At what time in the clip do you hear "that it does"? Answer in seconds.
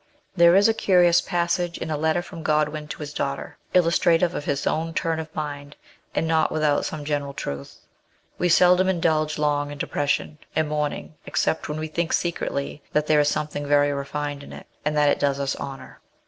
14.97-15.39